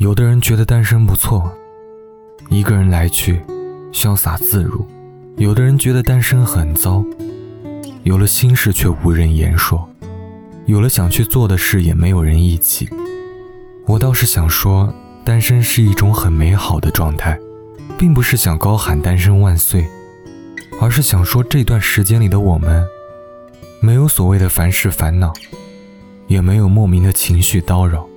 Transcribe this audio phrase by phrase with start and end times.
[0.00, 1.52] 有的人觉得单身不错，
[2.48, 3.38] 一个人来去，
[3.92, 4.82] 潇洒自如；
[5.36, 7.04] 有的人觉得单身很糟，
[8.02, 9.86] 有了心事却无人言说，
[10.64, 12.88] 有了想去做的事也没有人一起。
[13.86, 14.90] 我倒是想说，
[15.22, 17.38] 单身是一种很美好的状态，
[17.98, 19.86] 并不是想高喊单身万岁，
[20.80, 22.82] 而是想说这段时间里的我们，
[23.82, 25.30] 没有所谓的凡事烦恼，
[26.26, 28.08] 也没有莫名的情绪叨扰。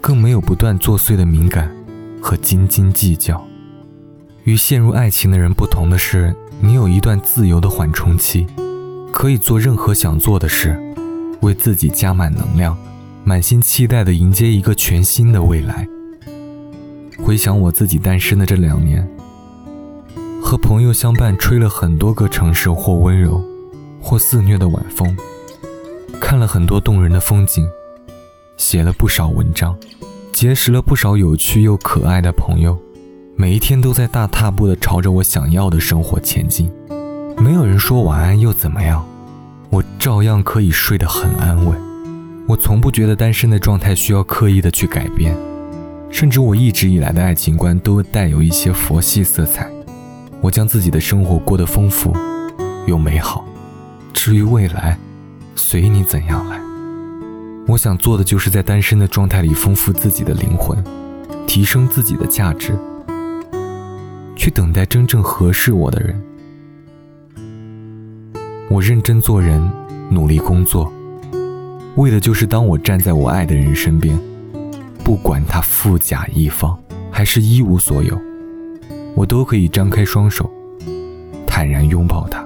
[0.00, 1.70] 更没有不断作祟的敏感
[2.20, 3.44] 和斤斤计较。
[4.44, 8.46] 与陷入爱情的人不同的是，你有一段自由的缓冲期，
[9.12, 10.78] 可以做任何想做的事，
[11.42, 12.76] 为自己加满能量，
[13.22, 15.86] 满心期待地迎接一个全新的未来。
[17.22, 19.06] 回想我自己单身的这两年，
[20.42, 23.44] 和朋友相伴，吹了很多个城市或温柔，
[24.00, 25.14] 或肆虐的晚风，
[26.18, 27.64] 看了很多动人的风景。
[28.60, 29.74] 写了不少文章，
[30.32, 32.78] 结识了不少有趣又可爱的朋友，
[33.34, 36.70] 每一天都在大踏步地朝着我想要的生活前进。
[37.38, 39.02] 没有人说晚安又怎么样，
[39.70, 41.74] 我照样可以睡得很安稳。
[42.46, 45.34] 我从不觉得单身的状态需要刻意的去改变，
[46.10, 49.70] 甚至我一直以来的爱情观都带有一些佛系色彩。
[50.42, 52.14] 我将自己的生活过得丰富
[52.86, 53.42] 又美好，
[54.12, 54.98] 至于未来，
[55.56, 56.60] 随你怎样来。
[57.70, 60.76] 我想做的就是在单身的状态里丰富自己的灵魂，
[61.46, 62.76] 提升自己的价值，
[64.34, 66.20] 去等待真正合适我的人。
[68.68, 69.62] 我认真做人，
[70.10, 70.92] 努力工作，
[71.94, 74.18] 为的就是当我站在我爱的人身边，
[75.04, 76.76] 不管他富甲一方
[77.08, 78.20] 还是一无所有，
[79.14, 80.50] 我都可以张开双手，
[81.46, 82.44] 坦然拥抱他。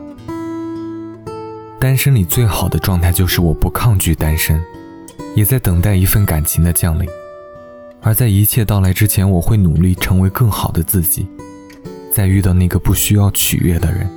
[1.81, 4.63] 单身里最好的状态就是我不抗拒单身。
[5.35, 7.09] 也在等待一份感情的降临，
[8.01, 11.27] 而在一切到来之前，我会努力成为更好的自己，
[12.13, 14.09] 在遇到那个不需要取悦的人。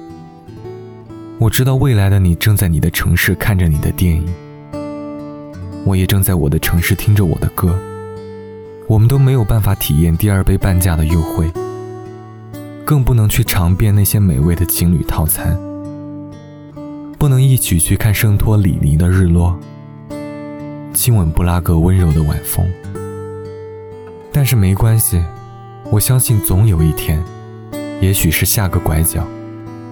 [1.40, 4.26] 我知道未来的你正在你的城市看着你的电影，
[5.86, 7.78] 我也正在我的城市听着我的歌。
[8.88, 11.52] 我们都没有办法体验第二杯半价的优惠，
[12.86, 15.58] 更不能去尝遍那些美味的情侣套餐，
[17.18, 19.60] 不能一起去看圣托里尼的日落。
[20.98, 22.68] 亲吻布拉格温柔的晚风，
[24.32, 25.24] 但是没关系，
[25.92, 27.24] 我相信总有一天，
[28.02, 29.24] 也许是下个拐角，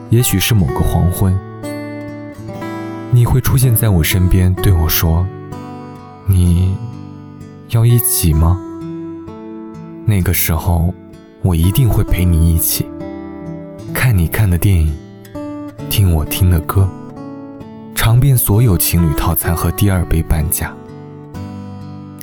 [0.09, 1.37] 也许是某个黄昏，
[3.11, 5.23] 你会出现在我身边，对我说
[6.25, 6.75] ：“你
[7.69, 8.59] 要一起吗？”
[10.05, 10.91] 那个时候，
[11.43, 12.83] 我一定会陪你一起，
[13.93, 14.91] 看你看的电影，
[15.87, 16.89] 听我听的歌，
[17.93, 20.75] 尝遍所有情侣套餐和第二杯半价。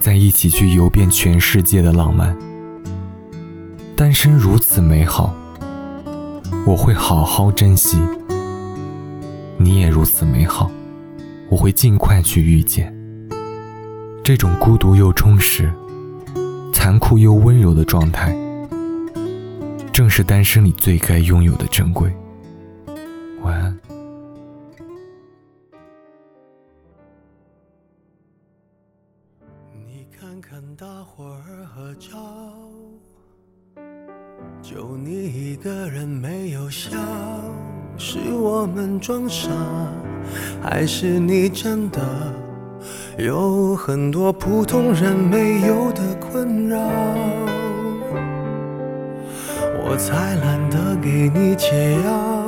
[0.02, 2.36] 在一起去游遍全世界的浪漫，
[3.94, 5.32] 单身如此美好，
[6.66, 8.00] 我会好好珍惜。
[9.58, 10.68] 你也如此美好，
[11.48, 12.92] 我会尽快去遇见。
[14.24, 15.72] 这种孤独又充实、
[16.72, 18.36] 残酷又温柔的状态，
[19.92, 22.12] 正是单身里最该拥有的珍贵。
[30.22, 32.16] 看看大伙儿合照。
[34.62, 36.90] 就你一个人没有笑，
[37.98, 39.50] 是我们装傻，
[40.62, 42.00] 还是你真的？
[43.18, 46.78] 有很多普通人没有的困扰？
[49.84, 52.46] 我才懒得给你解药，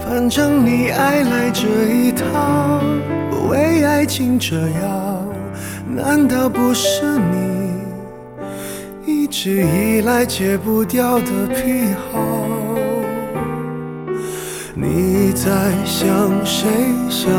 [0.00, 2.80] 反正你爱来这一套，
[3.50, 5.22] 为爱情折腰，
[5.94, 7.52] 难道不是你？
[9.04, 12.18] 一直以来戒不掉的癖好，
[14.74, 15.50] 你在
[15.84, 16.08] 想
[16.46, 16.66] 谁？
[17.10, 17.30] 想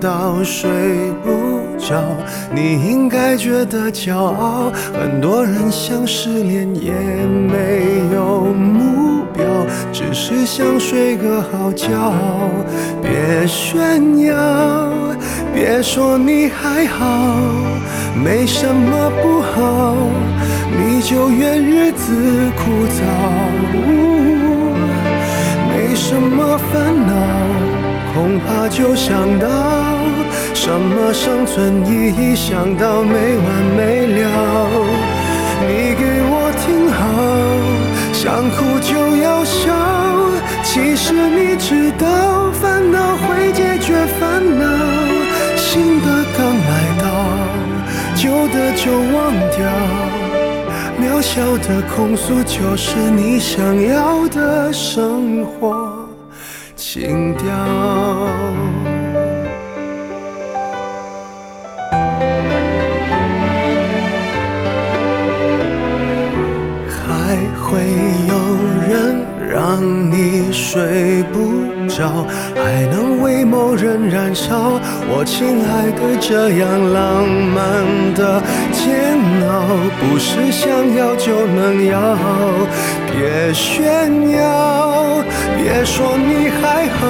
[0.00, 0.68] 到睡
[1.22, 2.02] 不着，
[2.52, 4.72] 你应该觉得骄傲。
[4.92, 9.44] 很多人想失恋也没有目标，
[9.92, 12.12] 只是想睡个好觉。
[13.00, 14.92] 别炫耀，
[15.54, 17.36] 别说你还好，
[18.14, 19.96] 没什么不好。
[20.72, 23.00] 你就怨日子枯燥，
[25.68, 27.12] 没什么烦恼，
[28.14, 29.48] 恐怕就想到
[30.54, 33.46] 什么生存意义，想到没完
[33.76, 34.20] 没了。
[35.62, 37.00] 你给我听好，
[38.12, 39.74] 想哭就要笑，
[40.62, 44.64] 其实你知道烦恼会解决烦恼，
[45.56, 46.00] 新
[48.52, 49.58] 的，就忘掉。
[49.60, 49.68] 掉。
[51.00, 56.08] 渺小的控诉，就是你想要的生活
[56.76, 57.46] 情调。
[66.88, 67.80] 还会
[68.28, 68.34] 有
[68.88, 71.59] 人让你睡不
[72.08, 74.80] 还能为某人燃烧。
[75.08, 78.42] 我亲爱的，这样浪漫的
[78.72, 79.18] 煎
[79.48, 79.66] 熬，
[79.98, 82.16] 不是想要就能要。
[83.12, 85.22] 别炫耀，
[85.58, 87.06] 别说你还好，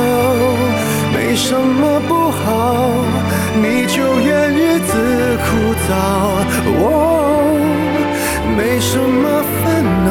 [1.15, 2.91] 没什么不好，
[3.55, 4.93] 你就怨日子
[5.45, 5.49] 枯
[5.87, 5.91] 燥。
[6.83, 6.89] 哦，
[8.57, 10.11] 没什么烦恼，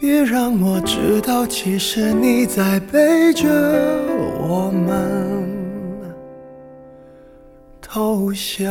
[0.00, 3.48] 别让我知道，其实你在背着
[4.38, 5.48] 我们
[7.80, 8.70] 偷笑。